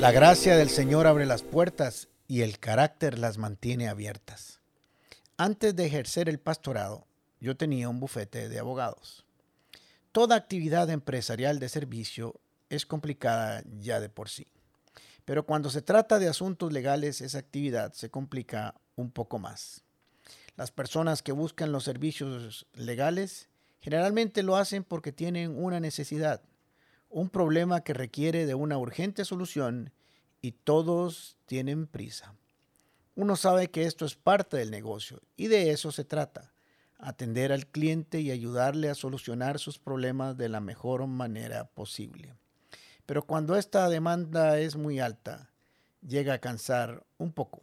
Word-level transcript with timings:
La 0.00 0.12
gracia 0.12 0.56
del 0.56 0.70
Señor 0.70 1.06
abre 1.06 1.26
las 1.26 1.42
puertas 1.42 2.08
y 2.26 2.40
el 2.40 2.58
carácter 2.58 3.18
las 3.18 3.36
mantiene 3.36 3.86
abiertas. 3.86 4.60
Antes 5.36 5.76
de 5.76 5.84
ejercer 5.84 6.30
el 6.30 6.40
pastorado, 6.40 7.06
yo 7.38 7.58
tenía 7.58 7.90
un 7.90 8.00
bufete 8.00 8.48
de 8.48 8.58
abogados. 8.58 9.26
Toda 10.10 10.36
actividad 10.36 10.88
empresarial 10.88 11.58
de 11.58 11.68
servicio 11.68 12.40
es 12.70 12.86
complicada 12.86 13.62
ya 13.78 14.00
de 14.00 14.08
por 14.08 14.30
sí. 14.30 14.46
Pero 15.26 15.44
cuando 15.44 15.68
se 15.68 15.82
trata 15.82 16.18
de 16.18 16.28
asuntos 16.28 16.72
legales, 16.72 17.20
esa 17.20 17.38
actividad 17.38 17.92
se 17.92 18.08
complica 18.08 18.80
un 18.96 19.10
poco 19.10 19.38
más. 19.38 19.84
Las 20.56 20.70
personas 20.70 21.22
que 21.22 21.32
buscan 21.32 21.72
los 21.72 21.84
servicios 21.84 22.66
legales 22.72 23.50
generalmente 23.82 24.42
lo 24.42 24.56
hacen 24.56 24.82
porque 24.82 25.12
tienen 25.12 25.62
una 25.62 25.78
necesidad, 25.78 26.40
un 27.10 27.28
problema 27.28 27.82
que 27.82 27.92
requiere 27.92 28.46
de 28.46 28.54
una 28.54 28.78
urgente 28.78 29.24
solución 29.24 29.92
y 30.40 30.52
todos 30.52 31.36
tienen 31.46 31.86
prisa. 31.86 32.34
Uno 33.14 33.36
sabe 33.36 33.70
que 33.70 33.84
esto 33.84 34.06
es 34.06 34.14
parte 34.14 34.56
del 34.56 34.70
negocio 34.70 35.20
y 35.36 35.48
de 35.48 35.70
eso 35.70 35.92
se 35.92 36.04
trata, 36.04 36.52
atender 36.98 37.52
al 37.52 37.66
cliente 37.66 38.20
y 38.20 38.30
ayudarle 38.30 38.88
a 38.88 38.94
solucionar 38.94 39.58
sus 39.58 39.78
problemas 39.78 40.36
de 40.38 40.48
la 40.48 40.60
mejor 40.60 41.06
manera 41.06 41.64
posible. 41.64 42.34
Pero 43.04 43.26
cuando 43.26 43.56
esta 43.56 43.88
demanda 43.88 44.58
es 44.58 44.76
muy 44.76 45.00
alta, 45.00 45.50
llega 46.00 46.34
a 46.34 46.38
cansar 46.38 47.04
un 47.18 47.32
poco 47.32 47.62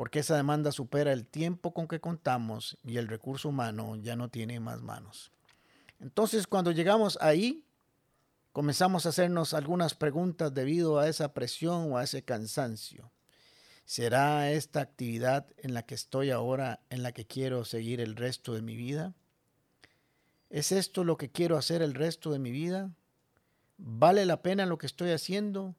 porque 0.00 0.20
esa 0.20 0.34
demanda 0.34 0.72
supera 0.72 1.12
el 1.12 1.26
tiempo 1.26 1.74
con 1.74 1.86
que 1.86 2.00
contamos 2.00 2.78
y 2.82 2.96
el 2.96 3.06
recurso 3.06 3.50
humano 3.50 3.96
ya 3.96 4.16
no 4.16 4.30
tiene 4.30 4.58
más 4.58 4.80
manos. 4.80 5.30
Entonces, 5.98 6.46
cuando 6.46 6.72
llegamos 6.72 7.18
ahí, 7.20 7.66
comenzamos 8.52 9.06
a 9.06 9.10
hacernos 9.10 9.54
algunas 9.54 9.94
preguntas 9.94 10.52
debido 10.52 10.98
a 10.98 11.08
esa 11.08 11.32
presión 11.34 11.92
o 11.92 11.98
a 11.98 12.04
ese 12.04 12.22
cansancio. 12.22 13.10
¿Será 13.84 14.52
esta 14.52 14.80
actividad 14.80 15.46
en 15.56 15.74
la 15.74 15.84
que 15.84 15.94
estoy 15.94 16.30
ahora 16.30 16.80
en 16.90 17.02
la 17.02 17.12
que 17.12 17.26
quiero 17.26 17.64
seguir 17.64 18.00
el 18.00 18.16
resto 18.16 18.54
de 18.54 18.62
mi 18.62 18.76
vida? 18.76 19.14
¿Es 20.48 20.72
esto 20.72 21.04
lo 21.04 21.16
que 21.16 21.30
quiero 21.30 21.56
hacer 21.56 21.82
el 21.82 21.94
resto 21.94 22.30
de 22.30 22.38
mi 22.38 22.50
vida? 22.50 22.92
¿Vale 23.78 24.26
la 24.26 24.42
pena 24.42 24.66
lo 24.66 24.78
que 24.78 24.86
estoy 24.86 25.10
haciendo? 25.10 25.74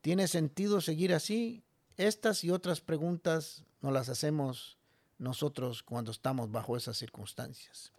¿Tiene 0.00 0.28
sentido 0.28 0.80
seguir 0.80 1.14
así 1.14 1.64
estas 1.96 2.44
y 2.44 2.50
otras 2.52 2.80
preguntas 2.80 3.64
nos 3.80 3.92
las 3.92 4.08
hacemos 4.08 4.78
nosotros 5.18 5.82
cuando 5.82 6.12
estamos 6.12 6.50
bajo 6.50 6.76
esas 6.76 6.96
circunstancias. 6.96 7.92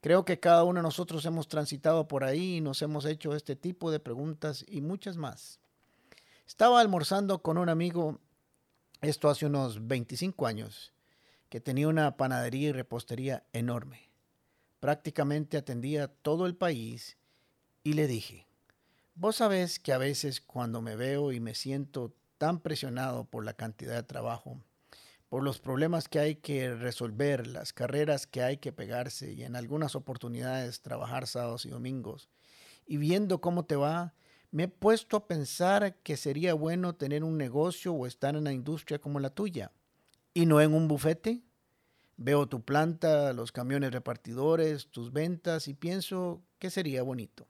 Creo 0.00 0.24
que 0.24 0.38
cada 0.38 0.62
uno 0.62 0.78
de 0.78 0.84
nosotros 0.84 1.24
hemos 1.24 1.48
transitado 1.48 2.06
por 2.06 2.22
ahí 2.22 2.56
y 2.56 2.60
nos 2.60 2.82
hemos 2.82 3.04
hecho 3.04 3.34
este 3.34 3.56
tipo 3.56 3.90
de 3.90 3.98
preguntas 3.98 4.64
y 4.68 4.80
muchas 4.80 5.16
más. 5.16 5.58
Estaba 6.46 6.80
almorzando 6.80 7.42
con 7.42 7.58
un 7.58 7.68
amigo, 7.68 8.20
esto 9.00 9.28
hace 9.28 9.46
unos 9.46 9.88
25 9.88 10.46
años, 10.46 10.92
que 11.48 11.60
tenía 11.60 11.88
una 11.88 12.16
panadería 12.16 12.68
y 12.68 12.72
repostería 12.72 13.44
enorme. 13.52 14.08
Prácticamente 14.78 15.56
atendía 15.56 16.06
todo 16.06 16.46
el 16.46 16.54
país 16.54 17.16
y 17.82 17.94
le 17.94 18.06
dije, 18.06 18.46
vos 19.16 19.36
sabés 19.36 19.80
que 19.80 19.92
a 19.92 19.98
veces 19.98 20.40
cuando 20.40 20.80
me 20.80 20.94
veo 20.94 21.32
y 21.32 21.40
me 21.40 21.54
siento 21.54 22.14
tan 22.38 22.60
presionado 22.60 23.24
por 23.24 23.44
la 23.44 23.54
cantidad 23.54 23.96
de 23.96 24.04
trabajo, 24.04 24.60
por 25.28 25.42
los 25.42 25.58
problemas 25.58 26.08
que 26.08 26.18
hay 26.18 26.36
que 26.36 26.74
resolver, 26.74 27.46
las 27.46 27.72
carreras 27.72 28.26
que 28.26 28.42
hay 28.42 28.56
que 28.56 28.72
pegarse 28.72 29.32
y 29.32 29.42
en 29.42 29.56
algunas 29.56 29.94
oportunidades 29.94 30.80
trabajar 30.80 31.26
sábados 31.26 31.66
y 31.66 31.70
domingos. 31.70 32.30
Y 32.86 32.96
viendo 32.96 33.40
cómo 33.40 33.64
te 33.64 33.76
va, 33.76 34.14
me 34.50 34.64
he 34.64 34.68
puesto 34.68 35.18
a 35.18 35.26
pensar 35.26 35.96
que 36.02 36.16
sería 36.16 36.54
bueno 36.54 36.94
tener 36.94 37.22
un 37.22 37.36
negocio 37.36 37.92
o 37.92 38.06
estar 38.06 38.34
en 38.34 38.40
una 38.40 38.52
industria 38.52 38.98
como 38.98 39.20
la 39.20 39.30
tuya 39.30 39.72
y 40.32 40.46
no 40.46 40.60
en 40.60 40.72
un 40.72 40.88
bufete. 40.88 41.42
Veo 42.16 42.48
tu 42.48 42.64
planta, 42.64 43.32
los 43.34 43.52
camiones 43.52 43.92
repartidores, 43.92 44.88
tus 44.88 45.12
ventas 45.12 45.68
y 45.68 45.74
pienso 45.74 46.42
que 46.58 46.70
sería 46.70 47.02
bonito. 47.02 47.46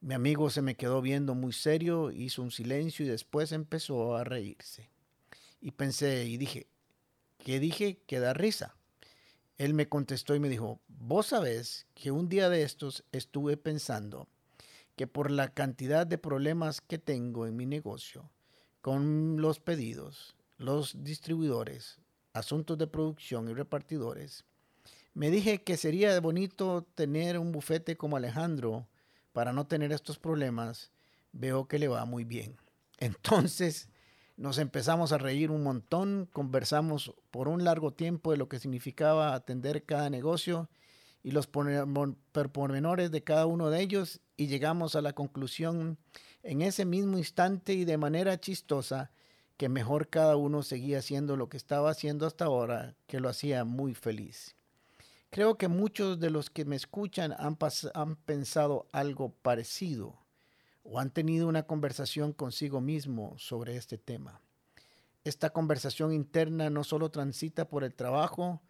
Mi 0.00 0.14
amigo 0.14 0.48
se 0.50 0.62
me 0.62 0.76
quedó 0.76 1.02
viendo 1.02 1.34
muy 1.34 1.52
serio, 1.52 2.12
hizo 2.12 2.42
un 2.42 2.50
silencio 2.50 3.04
y 3.04 3.08
después 3.08 3.52
empezó 3.52 4.16
a 4.16 4.22
reírse. 4.22 4.90
Y 5.60 5.72
pensé 5.72 6.26
y 6.26 6.36
dije, 6.36 6.68
¿qué 7.44 7.60
dije? 7.60 8.00
Que 8.06 8.18
da 8.18 8.32
risa. 8.34 8.74
Él 9.56 9.74
me 9.74 9.88
contestó 9.88 10.34
y 10.34 10.40
me 10.40 10.48
dijo, 10.48 10.80
vos 10.88 11.26
sabés 11.26 11.86
que 11.94 12.10
un 12.10 12.28
día 12.28 12.48
de 12.48 12.62
estos 12.62 13.04
estuve 13.12 13.56
pensando 13.56 14.26
que 14.96 15.06
por 15.06 15.30
la 15.30 15.52
cantidad 15.52 16.06
de 16.06 16.18
problemas 16.18 16.80
que 16.80 16.98
tengo 16.98 17.46
en 17.46 17.54
mi 17.54 17.66
negocio, 17.66 18.30
con 18.80 19.40
los 19.40 19.60
pedidos, 19.60 20.34
los 20.56 21.04
distribuidores, 21.04 22.00
asuntos 22.32 22.78
de 22.78 22.86
producción 22.88 23.48
y 23.48 23.54
repartidores, 23.54 24.44
me 25.12 25.30
dije 25.30 25.62
que 25.62 25.76
sería 25.76 26.18
bonito 26.20 26.84
tener 26.94 27.38
un 27.38 27.52
bufete 27.52 27.96
como 27.96 28.16
Alejandro 28.16 28.88
para 29.32 29.52
no 29.52 29.66
tener 29.66 29.92
estos 29.92 30.18
problemas, 30.18 30.90
veo 31.32 31.68
que 31.68 31.78
le 31.78 31.88
va 31.88 32.04
muy 32.04 32.24
bien. 32.24 32.56
Entonces 32.98 33.88
nos 34.36 34.58
empezamos 34.58 35.12
a 35.12 35.18
reír 35.18 35.50
un 35.50 35.62
montón, 35.62 36.28
conversamos 36.32 37.14
por 37.30 37.48
un 37.48 37.64
largo 37.64 37.92
tiempo 37.92 38.32
de 38.32 38.36
lo 38.36 38.48
que 38.48 38.58
significaba 38.58 39.34
atender 39.34 39.84
cada 39.84 40.10
negocio 40.10 40.68
y 41.22 41.30
los 41.30 41.46
pormenores 41.46 43.10
de 43.10 43.24
cada 43.24 43.46
uno 43.46 43.70
de 43.70 43.80
ellos 43.80 44.20
y 44.36 44.48
llegamos 44.48 44.96
a 44.96 45.02
la 45.02 45.12
conclusión 45.12 45.98
en 46.42 46.62
ese 46.62 46.84
mismo 46.84 47.16
instante 47.16 47.74
y 47.74 47.84
de 47.84 47.96
manera 47.96 48.40
chistosa 48.40 49.12
que 49.56 49.68
mejor 49.68 50.08
cada 50.08 50.36
uno 50.36 50.62
seguía 50.62 50.98
haciendo 50.98 51.36
lo 51.36 51.48
que 51.48 51.56
estaba 51.56 51.90
haciendo 51.90 52.26
hasta 52.26 52.46
ahora, 52.46 52.96
que 53.06 53.20
lo 53.20 53.28
hacía 53.28 53.64
muy 53.64 53.94
feliz. 53.94 54.56
Creo 55.30 55.56
que 55.56 55.68
muchos 55.68 56.18
de 56.18 56.30
los 56.30 56.50
que 56.50 56.64
me 56.64 56.76
escuchan 56.76 57.32
han, 57.38 57.56
han 57.94 58.16
pensado 58.16 58.88
algo 58.92 59.32
parecido 59.42 60.23
o 60.84 61.00
han 61.00 61.10
tenido 61.10 61.48
una 61.48 61.64
conversación 61.64 62.32
consigo 62.32 62.80
mismo 62.80 63.34
sobre 63.38 63.76
este 63.76 63.98
tema. 63.98 64.40
Esta 65.24 65.50
conversación 65.50 66.12
interna 66.12 66.70
no 66.70 66.84
solo 66.84 67.10
transita 67.10 67.68
por 67.68 67.82
el 67.82 67.94
trabajo, 67.94 68.60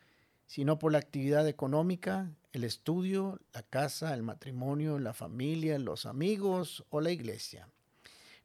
sino 0.47 0.79
por 0.79 0.93
la 0.93 0.99
actividad 0.99 1.47
económica, 1.49 2.31
el 2.53 2.65
estudio, 2.65 3.41
la 3.53 3.63
casa, 3.63 4.15
el 4.15 4.23
matrimonio, 4.23 4.99
la 4.99 5.13
familia, 5.13 5.79
los 5.79 6.07
amigos 6.07 6.85
o 6.91 7.01
la 7.01 7.11
iglesia. 7.11 7.69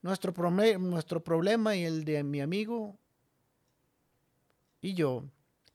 Nuestro, 0.02 0.34
nuestro 0.80 1.24
problema 1.24 1.76
y 1.76 1.84
el 1.84 2.04
de 2.06 2.24
mi 2.24 2.42
amigo 2.42 2.98
y 4.82 4.94
yo 4.94 5.26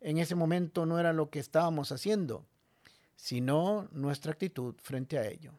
en 0.00 0.19
ese 0.19 0.34
momento 0.34 0.87
no 0.87 0.99
era 0.99 1.12
lo 1.12 1.31
que 1.31 1.38
estábamos 1.38 1.93
haciendo, 1.93 2.44
sino 3.16 3.88
nuestra 3.93 4.33
actitud 4.33 4.75
frente 4.83 5.19
a 5.19 5.27
ello. 5.27 5.53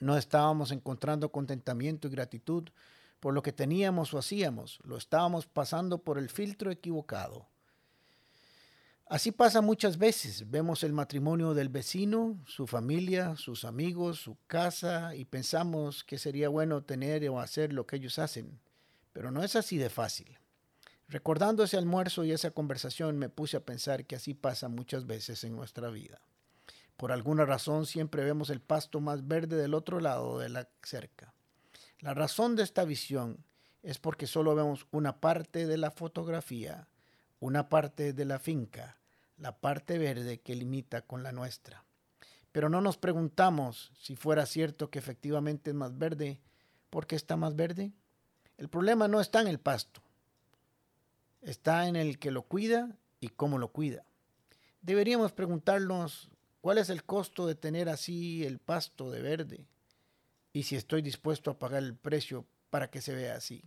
No 0.00 0.16
estábamos 0.16 0.70
encontrando 0.72 1.30
contentamiento 1.30 2.08
y 2.08 2.10
gratitud 2.10 2.68
por 3.20 3.34
lo 3.34 3.42
que 3.42 3.52
teníamos 3.52 4.14
o 4.14 4.18
hacíamos, 4.18 4.78
lo 4.84 4.96
estábamos 4.96 5.46
pasando 5.46 5.98
por 5.98 6.18
el 6.18 6.28
filtro 6.28 6.70
equivocado. 6.70 7.48
Así 9.06 9.32
pasa 9.32 9.62
muchas 9.62 9.96
veces. 9.96 10.50
Vemos 10.50 10.82
el 10.82 10.92
matrimonio 10.92 11.54
del 11.54 11.70
vecino, 11.70 12.38
su 12.46 12.66
familia, 12.66 13.36
sus 13.36 13.64
amigos, 13.64 14.18
su 14.20 14.36
casa 14.46 15.14
y 15.14 15.24
pensamos 15.24 16.04
que 16.04 16.18
sería 16.18 16.50
bueno 16.50 16.82
tener 16.82 17.26
o 17.30 17.40
hacer 17.40 17.72
lo 17.72 17.86
que 17.86 17.96
ellos 17.96 18.18
hacen. 18.18 18.60
Pero 19.14 19.30
no 19.30 19.42
es 19.42 19.56
así 19.56 19.78
de 19.78 19.88
fácil. 19.88 20.38
Recordando 21.08 21.64
ese 21.64 21.78
almuerzo 21.78 22.22
y 22.22 22.32
esa 22.32 22.50
conversación 22.50 23.18
me 23.18 23.30
puse 23.30 23.56
a 23.56 23.64
pensar 23.64 24.04
que 24.04 24.16
así 24.16 24.34
pasa 24.34 24.68
muchas 24.68 25.06
veces 25.06 25.42
en 25.42 25.56
nuestra 25.56 25.88
vida. 25.88 26.20
Por 26.98 27.12
alguna 27.12 27.46
razón 27.46 27.86
siempre 27.86 28.24
vemos 28.24 28.50
el 28.50 28.60
pasto 28.60 28.98
más 28.98 29.28
verde 29.28 29.54
del 29.54 29.74
otro 29.74 30.00
lado 30.00 30.40
de 30.40 30.48
la 30.48 30.68
cerca. 30.82 31.32
La 32.00 32.12
razón 32.12 32.56
de 32.56 32.64
esta 32.64 32.84
visión 32.84 33.44
es 33.84 34.00
porque 34.00 34.26
solo 34.26 34.56
vemos 34.56 34.84
una 34.90 35.20
parte 35.20 35.68
de 35.68 35.78
la 35.78 35.92
fotografía, 35.92 36.88
una 37.38 37.68
parte 37.68 38.12
de 38.12 38.24
la 38.24 38.40
finca, 38.40 38.98
la 39.36 39.60
parte 39.60 39.96
verde 39.96 40.40
que 40.40 40.56
limita 40.56 41.02
con 41.02 41.22
la 41.22 41.30
nuestra. 41.30 41.84
Pero 42.50 42.68
no 42.68 42.80
nos 42.80 42.98
preguntamos 42.98 43.92
si 43.96 44.16
fuera 44.16 44.44
cierto 44.44 44.90
que 44.90 44.98
efectivamente 44.98 45.70
es 45.70 45.76
más 45.76 45.96
verde, 45.96 46.40
¿por 46.90 47.06
qué 47.06 47.14
está 47.14 47.36
más 47.36 47.54
verde? 47.54 47.92
El 48.56 48.68
problema 48.68 49.06
no 49.06 49.20
está 49.20 49.40
en 49.40 49.46
el 49.46 49.60
pasto, 49.60 50.02
está 51.42 51.86
en 51.86 51.94
el 51.94 52.18
que 52.18 52.32
lo 52.32 52.42
cuida 52.42 52.98
y 53.20 53.28
cómo 53.28 53.56
lo 53.56 53.68
cuida. 53.68 54.04
Deberíamos 54.82 55.30
preguntarnos 55.30 56.28
cuál 56.68 56.76
es 56.76 56.90
el 56.90 57.02
costo 57.02 57.46
de 57.46 57.54
tener 57.54 57.88
así 57.88 58.44
el 58.44 58.58
pasto 58.58 59.10
de 59.10 59.22
verde 59.22 59.64
y 60.52 60.64
si 60.64 60.76
estoy 60.76 61.00
dispuesto 61.00 61.50
a 61.50 61.58
pagar 61.58 61.82
el 61.82 61.94
precio 61.94 62.44
para 62.68 62.90
que 62.90 63.00
se 63.00 63.14
vea 63.14 63.36
así. 63.36 63.64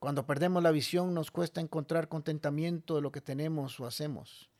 Cuando 0.00 0.26
perdemos 0.26 0.64
la 0.64 0.72
visión 0.72 1.14
nos 1.14 1.30
cuesta 1.30 1.60
encontrar 1.60 2.08
contentamiento 2.08 2.96
de 2.96 3.02
lo 3.02 3.12
que 3.12 3.20
tenemos 3.20 3.78
o 3.78 3.86
hacemos. 3.86 4.50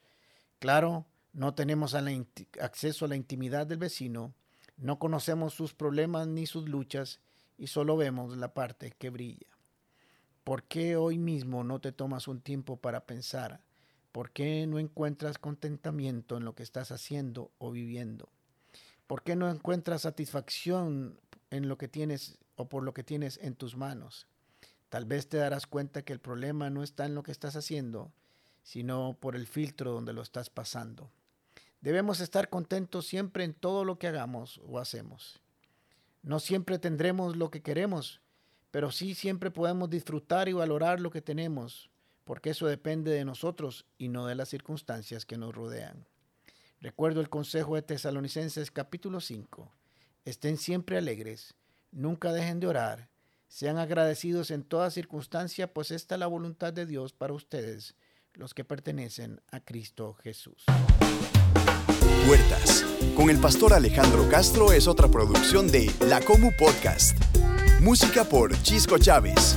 Claro, 0.60 1.04
no 1.32 1.52
tenemos 1.52 1.96
acceso 1.96 3.04
a 3.04 3.08
la 3.08 3.16
intimidad 3.16 3.66
del 3.66 3.78
vecino, 3.78 4.32
no 4.76 5.00
conocemos 5.00 5.52
sus 5.52 5.74
problemas 5.74 6.28
ni 6.28 6.46
sus 6.46 6.68
luchas 6.68 7.18
y 7.58 7.66
solo 7.66 7.96
vemos 7.96 8.36
la 8.36 8.54
parte 8.54 8.92
que 8.96 9.10
brilla. 9.10 9.48
¿Por 10.44 10.62
qué 10.62 10.94
hoy 10.94 11.18
mismo 11.18 11.64
no 11.64 11.80
te 11.80 11.90
tomas 11.90 12.28
un 12.28 12.40
tiempo 12.40 12.76
para 12.76 13.04
pensar? 13.04 13.62
¿Por 14.16 14.30
qué 14.30 14.66
no 14.66 14.78
encuentras 14.78 15.36
contentamiento 15.36 16.38
en 16.38 16.46
lo 16.46 16.54
que 16.54 16.62
estás 16.62 16.90
haciendo 16.90 17.50
o 17.58 17.70
viviendo? 17.70 18.30
¿Por 19.06 19.22
qué 19.22 19.36
no 19.36 19.50
encuentras 19.50 20.00
satisfacción 20.00 21.20
en 21.50 21.68
lo 21.68 21.76
que 21.76 21.86
tienes 21.86 22.38
o 22.54 22.66
por 22.66 22.82
lo 22.82 22.94
que 22.94 23.04
tienes 23.04 23.38
en 23.42 23.56
tus 23.56 23.76
manos? 23.76 24.26
Tal 24.88 25.04
vez 25.04 25.28
te 25.28 25.36
darás 25.36 25.66
cuenta 25.66 26.00
que 26.00 26.14
el 26.14 26.18
problema 26.18 26.70
no 26.70 26.82
está 26.82 27.04
en 27.04 27.14
lo 27.14 27.22
que 27.22 27.30
estás 27.30 27.56
haciendo, 27.56 28.10
sino 28.62 29.18
por 29.20 29.36
el 29.36 29.46
filtro 29.46 29.92
donde 29.92 30.14
lo 30.14 30.22
estás 30.22 30.48
pasando. 30.48 31.10
Debemos 31.82 32.20
estar 32.20 32.48
contentos 32.48 33.06
siempre 33.06 33.44
en 33.44 33.52
todo 33.52 33.84
lo 33.84 33.98
que 33.98 34.06
hagamos 34.06 34.62
o 34.66 34.78
hacemos. 34.78 35.42
No 36.22 36.40
siempre 36.40 36.78
tendremos 36.78 37.36
lo 37.36 37.50
que 37.50 37.60
queremos, 37.60 38.22
pero 38.70 38.90
sí 38.92 39.14
siempre 39.14 39.50
podemos 39.50 39.90
disfrutar 39.90 40.48
y 40.48 40.54
valorar 40.54 41.02
lo 41.02 41.10
que 41.10 41.20
tenemos, 41.20 41.90
porque 42.26 42.50
eso 42.50 42.66
depende 42.66 43.12
de 43.12 43.24
nosotros 43.24 43.86
y 43.98 44.08
no 44.08 44.26
de 44.26 44.34
las 44.34 44.48
circunstancias 44.48 45.24
que 45.24 45.38
nos 45.38 45.54
rodean. 45.54 46.08
Recuerdo 46.80 47.20
el 47.20 47.30
consejo 47.30 47.76
de 47.76 47.82
Tesalonicenses 47.82 48.72
capítulo 48.72 49.20
5. 49.20 49.72
Estén 50.24 50.58
siempre 50.58 50.98
alegres, 50.98 51.54
nunca 51.92 52.32
dejen 52.32 52.58
de 52.58 52.66
orar, 52.66 53.08
sean 53.46 53.78
agradecidos 53.78 54.50
en 54.50 54.64
toda 54.64 54.90
circunstancia, 54.90 55.72
pues 55.72 55.92
esta 55.92 56.16
es 56.16 56.18
la 56.18 56.26
voluntad 56.26 56.72
de 56.72 56.84
Dios 56.84 57.12
para 57.12 57.32
ustedes, 57.32 57.94
los 58.34 58.54
que 58.54 58.64
pertenecen 58.64 59.40
a 59.52 59.60
Cristo 59.60 60.14
Jesús. 60.14 60.64
Puertas, 62.26 62.84
con 63.14 63.30
el 63.30 63.38
pastor 63.38 63.72
Alejandro 63.72 64.28
Castro 64.28 64.72
es 64.72 64.88
otra 64.88 65.06
producción 65.06 65.70
de 65.70 65.94
La 66.08 66.20
Comu 66.20 66.50
Podcast. 66.58 67.16
Música 67.80 68.24
por 68.24 68.60
Chisco 68.62 68.98
Chávez. 68.98 69.56